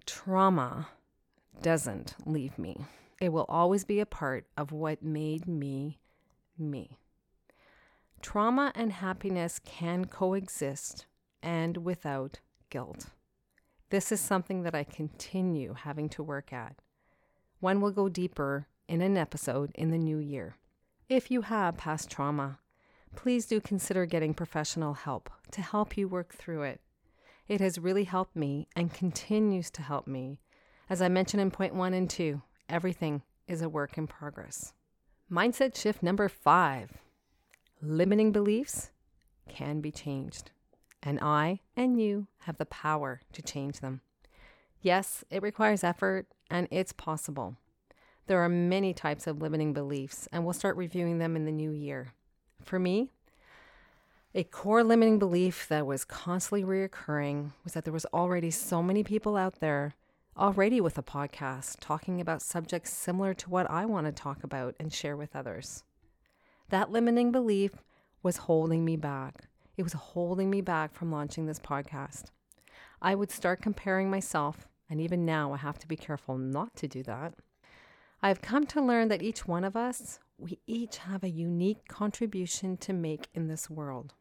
trauma 0.05 0.87
doesn't 1.61 2.15
leave 2.25 2.57
me. 2.57 2.85
It 3.21 3.29
will 3.29 3.45
always 3.47 3.85
be 3.85 3.99
a 3.99 4.05
part 4.05 4.45
of 4.57 4.71
what 4.71 5.01
made 5.03 5.47
me 5.47 5.99
me. 6.57 6.97
Trauma 8.21 8.71
and 8.75 8.91
happiness 8.91 9.59
can 9.63 10.05
coexist 10.05 11.05
and 11.43 11.77
without 11.77 12.39
guilt. 12.69 13.07
This 13.89 14.11
is 14.11 14.19
something 14.19 14.63
that 14.63 14.75
I 14.75 14.83
continue 14.83 15.73
having 15.73 16.09
to 16.09 16.23
work 16.23 16.51
at. 16.51 16.75
One 17.59 17.81
will 17.81 17.91
go 17.91 18.09
deeper 18.09 18.67
in 18.87 19.01
an 19.01 19.15
episode 19.17 19.71
in 19.75 19.91
the 19.91 19.97
new 19.97 20.17
year. 20.17 20.55
If 21.07 21.29
you 21.29 21.41
have 21.43 21.77
past 21.77 22.09
trauma, 22.09 22.59
please 23.15 23.45
do 23.45 23.61
consider 23.61 24.05
getting 24.05 24.33
professional 24.33 24.95
help 24.95 25.29
to 25.51 25.61
help 25.61 25.95
you 25.95 26.07
work 26.07 26.33
through 26.33 26.63
it. 26.63 26.81
It 27.47 27.61
has 27.61 27.77
really 27.77 28.05
helped 28.05 28.35
me 28.35 28.67
and 28.75 28.93
continues 28.93 29.69
to 29.71 29.83
help 29.83 30.07
me. 30.07 30.39
As 30.89 31.01
I 31.01 31.09
mentioned 31.09 31.41
in 31.41 31.51
point 31.51 31.75
one 31.75 31.93
and 31.93 32.09
two, 32.09 32.41
everything 32.67 33.21
is 33.47 33.61
a 33.61 33.69
work 33.69 33.97
in 33.97 34.07
progress. 34.07 34.73
Mindset 35.31 35.75
shift 35.75 36.01
number 36.01 36.27
five 36.27 36.91
limiting 37.81 38.31
beliefs 38.31 38.91
can 39.47 39.81
be 39.81 39.91
changed, 39.91 40.51
and 41.03 41.19
I 41.21 41.61
and 41.75 41.99
you 41.99 42.27
have 42.39 42.57
the 42.57 42.65
power 42.65 43.21
to 43.33 43.41
change 43.41 43.79
them. 43.79 44.01
Yes, 44.81 45.23
it 45.29 45.41
requires 45.41 45.83
effort, 45.83 46.27
and 46.49 46.67
it's 46.71 46.93
possible. 46.93 47.55
There 48.27 48.39
are 48.39 48.49
many 48.49 48.93
types 48.93 49.27
of 49.27 49.41
limiting 49.41 49.73
beliefs, 49.73 50.27
and 50.31 50.43
we'll 50.43 50.53
start 50.53 50.77
reviewing 50.77 51.19
them 51.19 51.35
in 51.35 51.45
the 51.45 51.51
new 51.51 51.71
year. 51.71 52.13
For 52.63 52.79
me, 52.79 53.09
a 54.33 54.43
core 54.43 54.83
limiting 54.83 55.19
belief 55.19 55.67
that 55.69 55.85
was 55.85 56.03
constantly 56.03 56.63
reoccurring 56.63 57.51
was 57.63 57.73
that 57.73 57.83
there 57.83 57.93
was 57.93 58.05
already 58.07 58.51
so 58.51 58.83
many 58.83 59.03
people 59.03 59.37
out 59.37 59.59
there 59.59 59.95
already 60.37 60.81
with 60.81 60.97
a 60.97 61.03
podcast 61.03 61.77
talking 61.79 62.19
about 62.19 62.41
subjects 62.41 62.91
similar 62.91 63.33
to 63.33 63.49
what 63.49 63.69
I 63.69 63.85
want 63.85 64.07
to 64.07 64.11
talk 64.11 64.43
about 64.43 64.75
and 64.79 64.91
share 64.91 65.15
with 65.15 65.35
others. 65.35 65.83
That 66.69 66.91
limiting 66.91 67.31
belief 67.31 67.73
was 68.23 68.37
holding 68.37 68.83
me 68.83 68.97
back. 68.97 69.47
It 69.77 69.83
was 69.83 69.93
holding 69.93 70.49
me 70.49 70.61
back 70.61 70.93
from 70.93 71.11
launching 71.11 71.45
this 71.45 71.59
podcast. 71.59 72.25
I 73.01 73.13
would 73.13 73.29
start 73.29 73.61
comparing 73.61 74.09
myself, 74.09 74.67
and 74.89 74.99
even 74.99 75.25
now 75.25 75.53
I 75.53 75.57
have 75.57 75.77
to 75.79 75.87
be 75.87 75.95
careful 75.95 76.37
not 76.37 76.75
to 76.77 76.87
do 76.87 77.03
that. 77.03 77.35
I've 78.21 78.41
come 78.41 78.65
to 78.67 78.81
learn 78.81 79.09
that 79.09 79.21
each 79.21 79.47
one 79.47 79.63
of 79.63 79.75
us, 79.75 80.19
we 80.39 80.59
each 80.65 80.97
have 80.97 81.23
a 81.23 81.29
unique 81.29 81.87
contribution 81.87 82.77
to 82.77 82.93
make 82.93 83.27
in 83.35 83.47
this 83.47 83.69
world. 83.69 84.15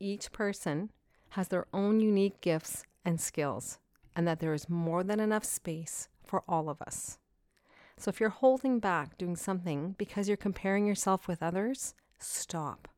Each 0.00 0.32
person 0.32 0.90
has 1.30 1.48
their 1.48 1.66
own 1.72 2.00
unique 2.00 2.40
gifts 2.40 2.84
and 3.04 3.20
skills, 3.20 3.78
and 4.16 4.26
that 4.26 4.40
there 4.40 4.54
is 4.54 4.68
more 4.68 5.04
than 5.04 5.20
enough 5.20 5.44
space 5.44 6.08
for 6.24 6.42
all 6.48 6.68
of 6.68 6.82
us. 6.82 7.18
So 7.98 8.08
if 8.08 8.20
you're 8.20 8.28
holding 8.30 8.80
back 8.80 9.16
doing 9.16 9.36
something 9.36 9.94
because 9.98 10.28
you're 10.28 10.36
comparing 10.36 10.86
yourself 10.86 11.28
with 11.28 11.42
others, 11.42 11.94
stop. 12.18 12.88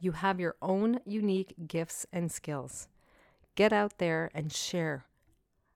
You 0.00 0.12
have 0.12 0.40
your 0.40 0.56
own 0.60 1.00
unique 1.04 1.54
gifts 1.66 2.06
and 2.12 2.30
skills. 2.30 2.88
Get 3.54 3.72
out 3.72 3.98
there 3.98 4.30
and 4.34 4.52
share 4.52 5.06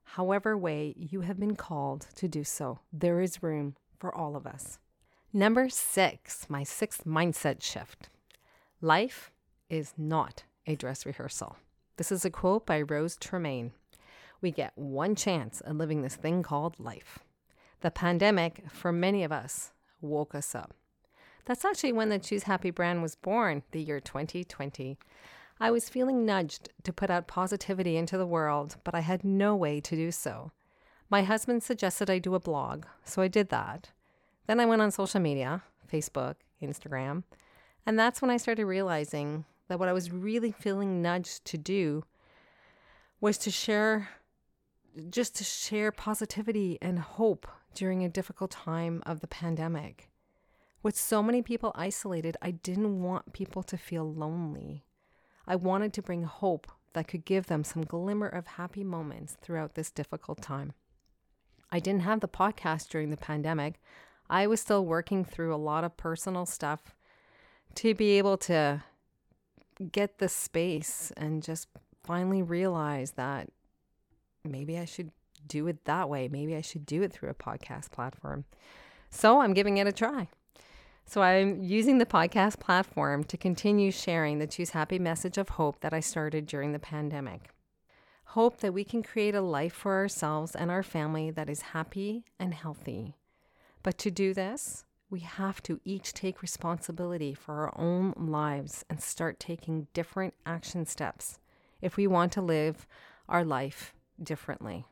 however 0.03 0.57
way 0.57 0.93
you 0.97 1.21
have 1.21 1.39
been 1.39 1.55
called 1.55 2.07
to 2.15 2.27
do 2.27 2.43
so. 2.43 2.79
There 2.91 3.21
is 3.21 3.43
room 3.43 3.75
for 3.97 4.13
all 4.13 4.35
of 4.35 4.47
us. 4.47 4.79
Number 5.31 5.69
six, 5.69 6.47
my 6.49 6.63
sixth 6.63 7.05
mindset 7.05 7.61
shift. 7.61 8.09
Life 8.81 9.31
is 9.69 9.93
not 9.97 10.43
a 10.65 10.75
dress 10.75 11.05
rehearsal. 11.05 11.57
This 11.97 12.11
is 12.11 12.25
a 12.25 12.29
quote 12.29 12.65
by 12.65 12.81
Rose 12.81 13.17
Tremain. 13.17 13.71
We 14.41 14.51
get 14.51 14.71
one 14.75 15.15
chance 15.15 15.61
at 15.65 15.75
living 15.75 16.01
this 16.01 16.15
thing 16.15 16.41
called 16.43 16.79
life. 16.79 17.19
The 17.81 17.91
pandemic, 17.91 18.63
for 18.71 18.91
many 18.91 19.23
of 19.23 19.31
us, 19.31 19.71
woke 20.01 20.35
us 20.35 20.53
up. 20.53 20.73
That's 21.45 21.65
actually 21.65 21.93
when 21.93 22.09
the 22.09 22.19
Choose 22.19 22.43
Happy 22.43 22.71
brand 22.71 23.01
was 23.01 23.15
born, 23.15 23.63
the 23.71 23.81
year 23.81 23.99
2020. 23.99 24.97
I 25.59 25.71
was 25.71 25.89
feeling 25.89 26.25
nudged 26.25 26.69
to 26.83 26.93
put 26.93 27.09
out 27.09 27.27
positivity 27.27 27.97
into 27.97 28.17
the 28.17 28.25
world, 28.25 28.77
but 28.83 28.95
I 28.95 28.99
had 28.99 29.23
no 29.23 29.55
way 29.55 29.81
to 29.81 29.95
do 29.95 30.11
so. 30.11 30.51
My 31.09 31.23
husband 31.23 31.63
suggested 31.63 32.09
I 32.09 32.19
do 32.19 32.35
a 32.35 32.39
blog, 32.39 32.85
so 33.03 33.21
I 33.21 33.27
did 33.27 33.49
that. 33.49 33.89
Then 34.47 34.59
I 34.59 34.65
went 34.65 34.81
on 34.81 34.91
social 34.91 35.19
media 35.19 35.63
Facebook, 35.91 36.35
Instagram, 36.61 37.23
and 37.85 37.97
that's 37.97 38.21
when 38.21 38.29
I 38.29 38.37
started 38.37 38.65
realizing 38.65 39.45
that 39.69 39.79
what 39.79 39.89
I 39.89 39.93
was 39.93 40.11
really 40.11 40.51
feeling 40.51 41.01
nudged 41.01 41.45
to 41.45 41.57
do 41.57 42.03
was 43.19 43.37
to 43.39 43.51
share, 43.51 44.09
just 45.09 45.35
to 45.37 45.43
share 45.43 45.91
positivity 45.91 46.77
and 46.81 46.99
hope 46.99 47.47
during 47.73 48.03
a 48.03 48.09
difficult 48.09 48.51
time 48.51 49.01
of 49.05 49.19
the 49.19 49.27
pandemic. 49.27 50.09
With 50.81 50.95
so 50.95 51.21
many 51.21 51.41
people 51.41 51.71
isolated, 51.75 52.37
I 52.41 52.51
didn't 52.51 53.01
want 53.01 53.33
people 53.33 53.63
to 53.63 53.77
feel 53.77 54.11
lonely. 54.11 54.85
I 55.45 55.55
wanted 55.55 55.93
to 55.93 56.01
bring 56.01 56.23
hope 56.23 56.71
that 56.93 57.07
could 57.07 57.25
give 57.25 57.47
them 57.47 57.63
some 57.63 57.83
glimmer 57.83 58.27
of 58.27 58.47
happy 58.47 58.83
moments 58.83 59.37
throughout 59.41 59.75
this 59.75 59.91
difficult 59.91 60.41
time. 60.41 60.73
I 61.71 61.79
didn't 61.79 62.01
have 62.01 62.21
the 62.21 62.27
podcast 62.27 62.89
during 62.89 63.09
the 63.09 63.17
pandemic. 63.17 63.79
I 64.29 64.47
was 64.47 64.61
still 64.61 64.85
working 64.85 65.25
through 65.25 65.53
a 65.53 65.57
lot 65.57 65.83
of 65.83 65.97
personal 65.97 66.45
stuff 66.45 66.95
to 67.75 67.93
be 67.93 68.17
able 68.17 68.37
to 68.37 68.83
get 69.91 70.17
the 70.17 70.29
space 70.29 71.11
and 71.15 71.43
just 71.43 71.67
finally 72.03 72.41
realize 72.41 73.11
that 73.11 73.49
maybe 74.43 74.77
I 74.77 74.85
should 74.85 75.11
do 75.47 75.67
it 75.67 75.85
that 75.85 76.09
way. 76.09 76.27
Maybe 76.27 76.55
I 76.55 76.61
should 76.61 76.85
do 76.85 77.01
it 77.01 77.11
through 77.11 77.29
a 77.29 77.33
podcast 77.33 77.91
platform. 77.91 78.45
So 79.09 79.41
I'm 79.41 79.53
giving 79.53 79.77
it 79.77 79.87
a 79.87 79.91
try. 79.91 80.29
So 81.05 81.21
I'm 81.21 81.63
using 81.63 81.97
the 81.97 82.05
podcast 82.05 82.59
platform 82.59 83.23
to 83.23 83.37
continue 83.37 83.91
sharing 83.91 84.37
the 84.37 84.45
Choose 84.45 84.69
Happy 84.71 84.99
message 84.99 85.39
of 85.39 85.49
hope 85.49 85.79
that 85.79 85.93
I 85.93 86.01
started 86.01 86.45
during 86.45 86.71
the 86.71 86.77
pandemic. 86.77 87.49
Hope 88.25 88.59
that 88.59 88.75
we 88.75 88.83
can 88.83 89.01
create 89.01 89.33
a 89.33 89.41
life 89.41 89.73
for 89.73 89.95
ourselves 89.95 90.55
and 90.55 90.69
our 90.69 90.83
family 90.83 91.31
that 91.31 91.49
is 91.49 91.61
happy 91.61 92.25
and 92.39 92.53
healthy. 92.53 93.15
But 93.81 93.97
to 93.99 94.11
do 94.11 94.35
this, 94.35 94.85
we 95.09 95.21
have 95.21 95.63
to 95.63 95.79
each 95.83 96.13
take 96.13 96.43
responsibility 96.43 97.33
for 97.33 97.55
our 97.55 97.73
own 97.75 98.13
lives 98.15 98.85
and 98.87 99.01
start 99.01 99.39
taking 99.39 99.87
different 99.93 100.35
action 100.45 100.85
steps 100.85 101.39
if 101.81 101.97
we 101.97 102.05
want 102.05 102.31
to 102.33 102.41
live 102.41 102.85
our 103.27 103.43
life 103.43 103.95
differently. 104.21 104.85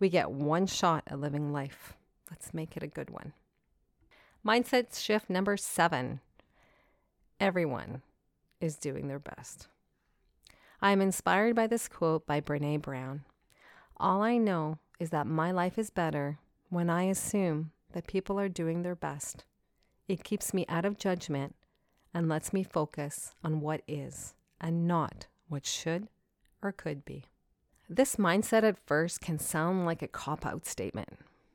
We 0.00 0.08
get 0.08 0.30
one 0.30 0.66
shot 0.66 1.04
at 1.06 1.20
living 1.20 1.52
life. 1.52 1.94
Let's 2.30 2.54
make 2.54 2.76
it 2.76 2.82
a 2.82 2.88
good 2.88 3.10
one. 3.10 3.32
Mindset 4.46 4.98
shift 4.98 5.28
number 5.28 5.56
seven 5.56 6.20
everyone 7.40 8.02
is 8.60 8.76
doing 8.76 9.08
their 9.08 9.18
best. 9.18 9.68
I 10.80 10.92
am 10.92 11.00
inspired 11.00 11.56
by 11.56 11.66
this 11.66 11.88
quote 11.88 12.26
by 12.26 12.40
Brene 12.40 12.82
Brown. 12.82 13.24
All 13.96 14.22
I 14.22 14.36
know 14.36 14.78
is 15.00 15.10
that 15.10 15.26
my 15.26 15.50
life 15.50 15.78
is 15.78 15.90
better 15.90 16.38
when 16.68 16.90
I 16.90 17.04
assume 17.04 17.72
that 17.92 18.06
people 18.06 18.38
are 18.38 18.48
doing 18.48 18.82
their 18.82 18.94
best. 18.94 19.44
It 20.06 20.24
keeps 20.24 20.54
me 20.54 20.64
out 20.68 20.84
of 20.84 20.98
judgment 20.98 21.54
and 22.14 22.28
lets 22.28 22.52
me 22.52 22.62
focus 22.62 23.34
on 23.42 23.60
what 23.60 23.82
is 23.86 24.34
and 24.60 24.86
not 24.86 25.26
what 25.48 25.66
should 25.66 26.08
or 26.62 26.72
could 26.72 27.04
be. 27.04 27.24
This 27.90 28.16
mindset 28.16 28.64
at 28.64 28.86
first 28.86 29.22
can 29.22 29.38
sound 29.38 29.86
like 29.86 30.02
a 30.02 30.08
cop 30.08 30.44
out 30.44 30.66
statement, 30.66 31.08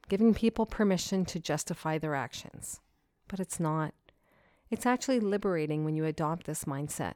giving 0.10 0.34
people 0.34 0.66
permission 0.66 1.26
to 1.26 1.40
justify 1.40 2.00
their 2.00 2.16
actions, 2.16 2.82
but 3.28 3.40
it's 3.40 3.60
not. 3.60 3.94
It's 4.72 4.88
actually 4.88 5.20
liberating 5.20 5.86
when 5.86 5.96
you 5.96 6.06
adopt 6.06 6.48
this 6.48 6.64
mindset. 6.64 7.14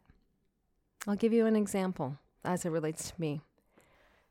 I'll 1.08 1.16
give 1.16 1.34
you 1.34 1.48
an 1.48 1.56
example 1.56 2.20
as 2.46 2.64
it 2.64 2.70
relates 2.70 3.10
to 3.10 3.20
me. 3.20 3.42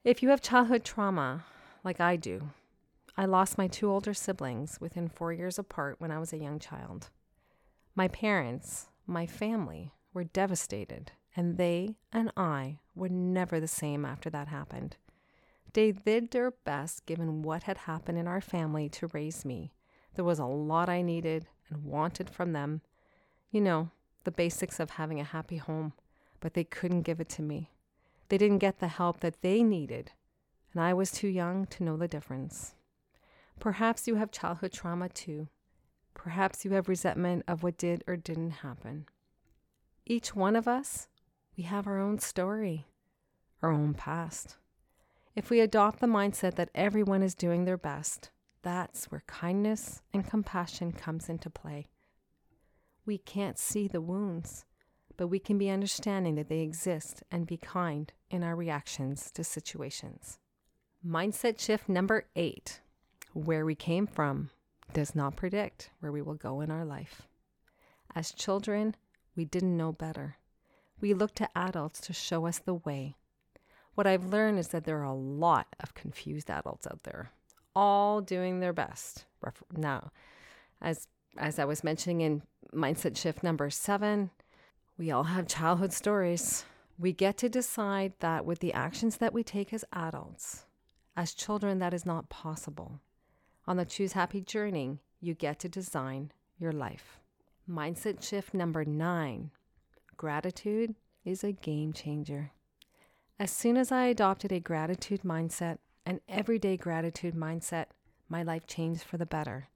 If 0.05 0.23
you 0.23 0.28
have 0.28 0.40
childhood 0.40 0.85
trauma, 0.85 1.45
like 1.83 2.00
I 2.00 2.14
do, 2.14 2.50
I 3.16 3.25
lost 3.25 3.59
my 3.59 3.66
two 3.66 3.90
older 3.90 4.14
siblings 4.14 4.81
within 4.81 5.09
four 5.09 5.33
years 5.33 5.59
apart 5.59 5.97
when 5.99 6.12
I 6.12 6.21
was 6.21 6.33
a 6.33 6.38
young 6.38 6.61
child. 6.61 7.11
My 7.97 8.07
parents, 8.07 8.87
my 9.05 9.26
family, 9.26 9.90
were 10.14 10.23
devastated, 10.23 11.11
and 11.37 11.59
they 11.59 11.97
and 12.12 12.33
I 12.37 12.78
were 12.95 13.11
never 13.11 13.61
the 13.61 13.69
same 13.69 14.05
after 14.05 14.31
that 14.31 14.49
happened. 14.49 14.97
They 15.75 15.93
did 15.93 16.31
their 16.31 16.50
best 16.50 17.05
given 17.05 17.43
what 17.43 17.64
had 17.64 17.76
happened 17.78 18.16
in 18.16 18.26
our 18.26 18.40
family 18.40 18.88
to 18.88 19.09
raise 19.09 19.45
me. 19.45 19.73
There 20.14 20.25
was 20.25 20.38
a 20.38 20.47
lot 20.47 20.88
I 20.88 21.02
needed 21.02 21.47
and 21.69 21.85
wanted 21.85 22.31
from 22.31 22.52
them. 22.52 22.81
You 23.50 23.61
know, 23.61 23.90
the 24.25 24.31
basics 24.31 24.81
of 24.81 24.90
having 24.90 25.21
a 25.21 25.25
happy 25.25 25.59
home, 25.59 25.93
but 26.40 26.55
they 26.55 26.64
couldn't 26.64 27.02
give 27.02 27.21
it 27.21 27.28
to 27.31 27.43
me. 27.43 27.71
They 28.28 28.38
didn't 28.38 28.59
get 28.59 28.81
the 28.81 28.88
help 28.88 29.21
that 29.21 29.43
they 29.43 29.62
needed, 29.62 30.12
and 30.73 30.83
I 30.83 30.95
was 30.95 31.12
too 31.12 31.28
young 31.28 31.66
to 31.66 31.85
know 31.85 31.99
the 31.99 32.09
difference. 32.09 32.75
Perhaps 33.61 34.09
you 34.09 34.16
have 34.16 34.33
childhood 34.33 34.73
trauma 34.73 35.11
too. 35.11 35.49
Perhaps 36.14 36.64
you 36.64 36.73
have 36.73 36.88
resentment 36.88 37.45
of 37.47 37.62
what 37.62 37.76
did 37.76 38.02
or 38.07 38.16
didn't 38.16 38.62
happen. 38.62 39.07
Each 40.07 40.35
one 40.35 40.57
of 40.57 40.66
us, 40.66 41.09
we 41.56 41.64
have 41.64 41.86
our 41.86 41.98
own 41.98 42.18
story, 42.18 42.86
our 43.62 43.72
own 43.72 43.94
past. 43.94 44.56
If 45.34 45.50
we 45.50 45.60
adopt 45.60 46.00
the 46.00 46.06
mindset 46.06 46.54
that 46.56 46.70
everyone 46.75 47.22
is 47.22 47.34
doing 47.34 47.64
their 47.64 47.78
best, 47.78 48.30
that's 48.62 49.06
where 49.06 49.22
kindness 49.26 50.02
and 50.12 50.28
compassion 50.28 50.92
comes 50.92 51.28
into 51.28 51.48
play. 51.48 51.86
We 53.04 53.18
can't 53.18 53.58
see 53.58 53.88
the 53.88 54.00
wounds, 54.00 54.64
but 55.16 55.28
we 55.28 55.38
can 55.38 55.56
be 55.56 55.70
understanding 55.70 56.34
that 56.34 56.48
they 56.48 56.60
exist 56.60 57.22
and 57.30 57.46
be 57.46 57.56
kind 57.56 58.12
in 58.30 58.42
our 58.42 58.56
reactions 58.56 59.30
to 59.32 59.44
situations. 59.44 60.38
Mindset 61.06 61.60
shift 61.60 61.88
number 61.88 62.26
eight 62.34 62.80
where 63.32 63.64
we 63.64 63.75
came 63.75 64.06
from 64.06 64.50
does 64.92 65.14
not 65.14 65.36
predict 65.36 65.90
where 66.00 66.10
we 66.10 66.22
will 66.22 66.34
go 66.34 66.60
in 66.60 66.70
our 66.70 66.84
life. 66.84 67.22
As 68.14 68.32
children, 68.32 68.96
we 69.36 69.44
didn't 69.44 69.76
know 69.76 69.92
better. 69.92 70.36
We 71.00 71.15
look 71.15 71.35
to 71.37 71.49
adults 71.57 72.00
to 72.03 72.12
show 72.12 72.47
us 72.47 72.59
the 72.59 72.75
way. 72.75 73.17
What 73.95 74.07
I've 74.07 74.26
learned 74.26 74.59
is 74.59 74.69
that 74.69 74.85
there 74.85 74.99
are 74.99 75.05
a 75.05 75.15
lot 75.15 75.69
of 75.81 75.95
confused 75.95 76.50
adults 76.50 76.87
out 76.87 77.05
there, 77.05 77.33
all 77.75 78.21
doing 78.21 78.61
their 78.61 78.73
best. 78.73 79.25
Now, 79.75 80.11
as 80.81 81.09
as 81.38 81.59
I 81.59 81.65
was 81.65 81.85
mentioning 81.85 82.21
in 82.23 82.43
mindset 82.75 83.17
shift 83.17 83.43
number 83.43 83.69
7, 83.71 84.31
we 84.99 85.11
all 85.11 85.25
have 85.25 85.47
childhood 85.47 85.93
stories. 85.93 86.65
We 86.99 87.12
get 87.12 87.37
to 87.38 87.49
decide 87.49 88.15
that 88.21 88.47
with 88.47 88.61
the 88.61 88.73
actions 88.73 89.19
that 89.19 89.35
we 89.35 89.43
take 89.43 89.73
as 89.73 89.85
adults, 89.93 90.65
as 91.17 91.35
children 91.35 91.79
that 91.79 91.93
is 91.93 92.07
not 92.07 92.31
possible. 92.31 93.00
On 93.67 93.76
the 93.76 93.85
Choose 93.85 94.12
Happy 94.12 94.41
journey, 94.41 94.99
you 95.21 95.35
get 95.35 95.59
to 95.61 95.69
design 95.69 96.33
your 96.59 96.73
life. 96.73 97.21
Mindset 97.69 98.23
shift 98.23 98.55
number 98.55 98.85
nine 98.85 99.50
gratitude 100.16 100.94
is 101.25 101.44
a 101.44 101.52
game 101.52 101.92
changer. 101.92 102.52
As 103.38 103.50
soon 103.50 103.76
as 103.76 103.92
I 103.92 104.06
adopted 104.06 104.52
a 104.52 104.61
gratitude 104.61 105.23
mindset, 105.23 105.78
an 106.06 106.20
everyday 106.28 106.76
gratitude 106.76 107.35
mindset, 107.35 107.87
my 108.28 108.42
life 108.42 108.66
changed 108.66 109.02
for 109.02 109.18
the 109.18 109.26
better. 109.26 109.68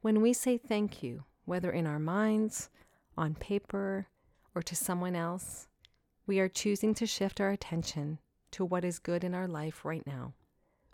When 0.00 0.20
we 0.20 0.32
say 0.32 0.58
thank 0.58 1.02
you, 1.02 1.24
whether 1.44 1.70
in 1.70 1.86
our 1.86 1.98
minds, 1.98 2.70
on 3.16 3.34
paper, 3.34 4.08
or 4.54 4.62
to 4.62 4.74
someone 4.74 5.14
else, 5.14 5.68
we 6.26 6.40
are 6.40 6.48
choosing 6.48 6.94
to 6.94 7.06
shift 7.06 7.40
our 7.40 7.50
attention 7.50 8.18
to 8.50 8.64
what 8.64 8.84
is 8.84 8.98
good 8.98 9.22
in 9.22 9.34
our 9.34 9.46
life 9.46 9.84
right 9.84 10.06
now 10.06 10.34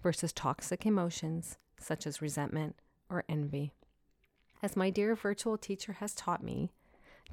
versus 0.03 0.33
toxic 0.33 0.85
emotions 0.85 1.57
such 1.79 2.07
as 2.07 2.21
resentment 2.21 2.77
or 3.09 3.25
envy. 3.29 3.73
As 4.63 4.77
my 4.77 4.91
dear 4.91 5.15
virtual 5.15 5.57
teacher 5.57 5.95
has 5.95 6.15
taught 6.15 6.43
me, 6.43 6.71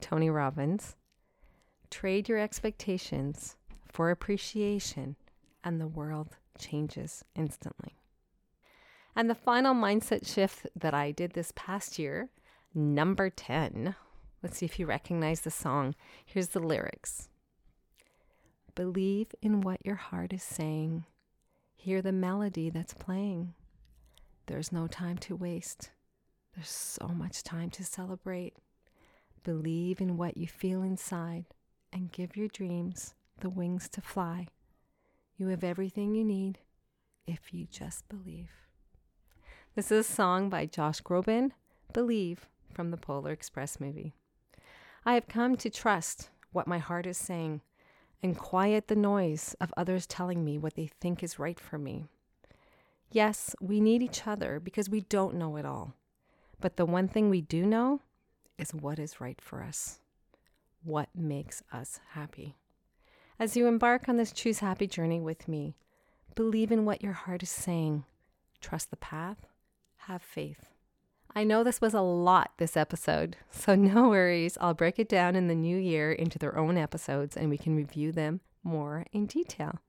Tony 0.01 0.29
Robbins, 0.29 0.95
trade 1.89 2.29
your 2.29 2.37
expectations 2.37 3.55
for 3.85 4.11
appreciation, 4.11 5.15
and 5.63 5.79
the 5.79 5.87
world 5.87 6.37
changes 6.57 7.23
instantly. 7.35 7.97
And 9.15 9.29
the 9.29 9.35
final 9.35 9.73
mindset 9.73 10.25
shift 10.27 10.67
that 10.75 10.93
I 10.93 11.11
did 11.11 11.33
this 11.33 11.51
past 11.55 11.99
year, 11.99 12.29
number 12.73 13.29
10. 13.29 13.95
Let's 14.41 14.57
see 14.57 14.65
if 14.65 14.79
you 14.79 14.85
recognize 14.85 15.41
the 15.41 15.51
song. 15.51 15.95
Here's 16.25 16.49
the 16.49 16.59
lyrics 16.59 17.29
Believe 18.75 19.35
in 19.41 19.61
what 19.61 19.85
your 19.85 19.95
heart 19.95 20.31
is 20.31 20.43
saying, 20.43 21.05
hear 21.75 22.01
the 22.01 22.13
melody 22.13 22.69
that's 22.69 22.93
playing. 22.93 23.53
There's 24.45 24.71
no 24.71 24.87
time 24.87 25.17
to 25.19 25.35
waste. 25.35 25.91
There's 26.55 26.69
so 26.69 27.07
much 27.09 27.43
time 27.43 27.69
to 27.71 27.83
celebrate. 27.83 28.55
Believe 29.43 30.01
in 30.01 30.17
what 30.17 30.37
you 30.37 30.47
feel 30.47 30.81
inside 30.81 31.45
and 31.91 32.11
give 32.11 32.35
your 32.35 32.47
dreams 32.47 33.13
the 33.39 33.49
wings 33.49 33.89
to 33.89 34.01
fly. 34.01 34.47
You 35.37 35.47
have 35.47 35.63
everything 35.63 36.15
you 36.15 36.23
need 36.23 36.59
if 37.25 37.53
you 37.53 37.67
just 37.69 38.07
believe. 38.09 38.51
This 39.75 39.91
is 39.91 40.09
a 40.09 40.13
song 40.13 40.49
by 40.49 40.65
Josh 40.65 41.01
Groban, 41.01 41.51
Believe, 41.93 42.47
from 42.73 42.91
the 42.91 42.97
Polar 42.97 43.31
Express 43.31 43.79
movie. 43.79 44.13
I 45.05 45.13
have 45.13 45.27
come 45.27 45.55
to 45.57 45.69
trust 45.69 46.29
what 46.51 46.67
my 46.67 46.79
heart 46.79 47.05
is 47.05 47.17
saying 47.17 47.61
and 48.21 48.37
quiet 48.37 48.87
the 48.87 48.95
noise 48.95 49.55
of 49.61 49.73
others 49.77 50.05
telling 50.05 50.43
me 50.43 50.57
what 50.57 50.75
they 50.75 50.89
think 50.99 51.23
is 51.23 51.39
right 51.39 51.59
for 51.59 51.77
me. 51.77 52.05
Yes, 53.11 53.55
we 53.61 53.79
need 53.79 54.03
each 54.03 54.27
other 54.27 54.59
because 54.59 54.89
we 54.89 55.01
don't 55.01 55.35
know 55.35 55.55
it 55.55 55.65
all. 55.65 55.93
But 56.59 56.75
the 56.75 56.85
one 56.85 57.07
thing 57.07 57.29
we 57.29 57.41
do 57.41 57.65
know 57.65 58.01
is 58.57 58.73
what 58.73 58.99
is 58.99 59.21
right 59.21 59.39
for 59.39 59.63
us, 59.63 59.99
what 60.83 61.09
makes 61.15 61.63
us 61.71 61.99
happy. 62.11 62.55
As 63.39 63.55
you 63.55 63.67
embark 63.67 64.09
on 64.09 64.17
this 64.17 64.31
Choose 64.31 64.59
Happy 64.59 64.87
journey 64.87 65.21
with 65.21 65.47
me, 65.47 65.75
believe 66.35 66.71
in 66.71 66.85
what 66.85 67.01
your 67.01 67.13
heart 67.13 67.43
is 67.43 67.49
saying, 67.49 68.05
trust 68.61 68.89
the 68.89 68.97
path, 68.97 69.47
have 69.97 70.21
faith. 70.21 70.69
I 71.35 71.43
know 71.43 71.63
this 71.63 71.79
was 71.79 71.93
a 71.93 72.01
lot 72.01 72.51
this 72.57 72.75
episode, 72.75 73.37
so 73.51 73.75
no 73.75 74.09
worries. 74.09 74.57
I'll 74.59 74.73
break 74.73 74.99
it 74.99 75.09
down 75.09 75.35
in 75.35 75.47
the 75.47 75.55
new 75.55 75.77
year 75.77 76.11
into 76.11 76.39
their 76.39 76.57
own 76.57 76.77
episodes 76.77 77.37
and 77.37 77.49
we 77.49 77.57
can 77.57 77.75
review 77.75 78.11
them 78.11 78.41
more 78.63 79.05
in 79.11 79.25
detail. 79.25 79.79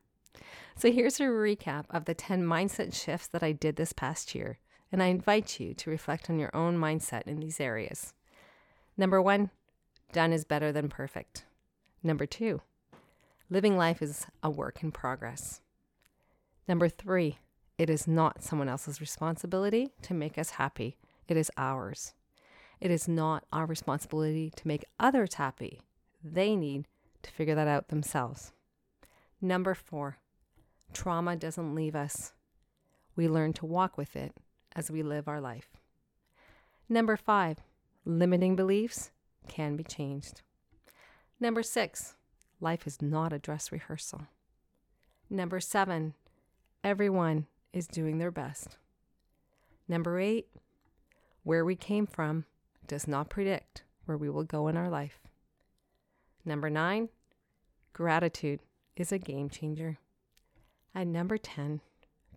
So 0.77 0.91
here's 0.91 1.21
a 1.21 1.25
recap 1.25 1.85
of 1.91 2.05
the 2.05 2.15
10 2.15 2.45
mindset 2.45 2.95
shifts 2.95 3.27
that 3.29 3.43
I 3.43 3.53
did 3.53 3.77
this 3.77 3.93
past 3.93 4.35
year, 4.35 4.59
and 4.91 5.03
I 5.03 5.07
invite 5.07 5.61
you 5.61 5.75
to 5.75 5.91
reflect 5.91 6.31
on 6.31 6.39
your 6.39 6.55
own 6.55 6.79
mindset 6.79 7.27
in 7.27 7.41
these 7.41 7.61
areas. 7.61 8.15
Number 8.97 9.21
one, 9.21 9.51
done 10.13 10.33
is 10.33 10.45
better 10.45 10.73
than 10.73 10.89
perfect. 10.89 11.45
Number 12.03 12.27
two, 12.27 12.63
living 13.49 13.77
life 13.77 14.01
is 14.03 14.27
a 14.43 14.51
work 14.51 14.83
in 14.83 14.93
progress. 14.93 15.61
Number 16.67 16.89
three, 16.89 17.39
it 17.79 17.91
is 17.91 18.07
not 18.07 18.43
someone 18.43 18.69
else's 18.69 19.01
responsibility 19.01 19.91
to 20.03 20.15
make 20.15 20.39
us 20.39 20.51
happy, 20.51 20.97
it 21.29 21.37
is 21.37 21.51
ours. 21.57 22.15
It 22.81 22.91
is 22.91 23.07
not 23.07 23.45
our 23.53 23.67
responsibility 23.67 24.51
to 24.57 24.69
make 24.69 24.85
others 24.99 25.35
happy. 25.35 25.83
They 26.25 26.57
need 26.57 26.87
to 27.23 27.31
figure 27.31 27.55
that 27.55 27.69
out 27.69 27.89
themselves. 27.89 28.53
Number 29.41 29.75
four, 29.75 30.19
Trauma 30.93 31.37
doesn't 31.37 31.75
leave 31.75 31.95
us. 31.95 32.33
We 33.17 33.29
learn 33.29 33.53
to 33.55 33.67
walk 33.67 33.99
with 33.99 34.17
it 34.17 34.33
as 34.75 34.91
we 34.91 35.03
live 35.03 35.29
our 35.29 35.41
life. 35.41 35.69
Number 36.89 37.17
five, 37.17 37.59
limiting 38.05 38.57
beliefs 38.57 39.11
can 39.49 39.77
be 39.77 39.85
changed. 39.85 40.43
Number 41.39 41.63
six, 41.63 42.17
life 42.61 42.87
is 42.87 43.01
not 43.01 43.33
a 43.33 43.39
dress 43.39 43.73
rehearsal. 43.73 44.23
Number 45.29 45.61
seven, 45.61 46.15
everyone 46.83 47.47
is 47.73 47.87
doing 47.87 48.19
their 48.19 48.31
best. 48.31 48.77
Number 49.89 50.19
eight, 50.19 50.49
where 51.43 51.65
we 51.65 51.77
came 51.77 52.07
from 52.07 52.45
does 52.87 53.09
not 53.09 53.31
predict 53.31 53.85
where 54.05 54.17
we 54.19 54.29
will 54.29 54.45
go 54.45 54.69
in 54.69 54.77
our 54.77 54.89
life. 54.89 55.21
Number 56.45 56.69
nine, 56.69 57.09
gratitude 57.93 58.61
is 58.97 59.13
a 59.13 59.19
game 59.19 59.49
changer. 59.49 59.99
And 60.95 61.13
number 61.13 61.39
10, 61.39 61.81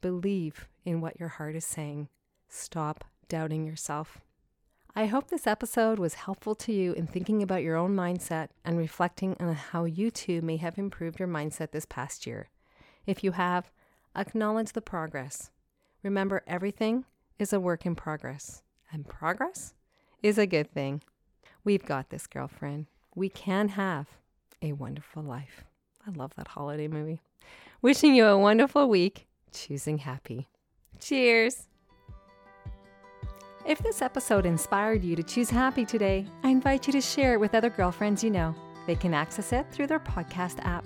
believe 0.02 0.68
in 0.86 1.02
what 1.02 1.20
your 1.20 1.30
heart 1.30 1.56
is 1.56 1.66
saying. 1.66 2.10
Stop 2.48 3.04
doubting 3.28 3.66
yourself. 3.66 4.22
I 4.96 5.08
hope 5.08 5.30
this 5.30 5.48
episode 5.48 5.98
was 5.98 6.14
helpful 6.14 6.54
to 6.54 6.72
you 6.72 6.94
in 6.94 7.08
thinking 7.08 7.42
about 7.42 7.64
your 7.64 7.76
own 7.76 7.96
mindset 7.96 8.50
and 8.64 8.78
reflecting 8.78 9.36
on 9.40 9.56
how 9.56 9.86
you 9.86 10.12
too 10.12 10.44
may 10.44 10.58
have 10.58 10.78
improved 10.78 11.18
your 11.18 11.28
mindset 11.28 11.72
this 11.72 11.88
past 11.88 12.28
year. 12.28 12.50
If 13.08 13.24
you 13.24 13.32
have, 13.32 13.72
acknowledge 14.16 14.74
the 14.74 14.82
progress. 14.82 15.50
Remember, 16.04 16.44
everything 16.46 17.06
is 17.40 17.52
a 17.52 17.60
work 17.60 17.88
in 17.88 17.96
progress, 17.96 18.62
and 18.92 19.10
progress 19.10 19.74
is 20.22 20.38
a 20.38 20.46
good 20.46 20.72
thing. 20.72 21.02
We've 21.64 21.84
got 21.84 22.12
this, 22.12 22.28
girlfriend. 22.28 22.86
We 23.16 23.30
can 23.30 23.70
have 23.70 24.10
a 24.62 24.74
wonderful 24.74 25.24
life. 25.24 25.64
I 26.06 26.12
love 26.12 26.36
that 26.36 26.50
holiday 26.50 26.88
movie. 26.88 27.20
Wishing 27.82 28.14
you 28.14 28.28
a 28.28 28.38
wonderful 28.38 28.88
week, 28.88 29.26
choosing 29.52 29.98
happy. 29.98 30.50
Cheers! 31.00 31.68
If 33.66 33.80
this 33.80 34.02
episode 34.02 34.46
inspired 34.46 35.06
you 35.06 35.16
to 35.16 35.24
choose 35.24 35.50
happy 35.50 35.86
today, 35.86 36.28
I 36.44 36.50
invite 36.50 36.86
you 36.86 36.92
to 36.92 37.00
share 37.00 37.34
it 37.34 37.40
with 37.40 37.56
other 37.56 37.70
girlfriends 37.70 38.22
you 38.22 38.30
know. 38.30 38.54
They 38.86 38.96
can 38.96 39.14
access 39.14 39.54
it 39.54 39.72
through 39.72 39.88
their 39.88 40.02
podcast 40.02 40.60
app. 40.66 40.86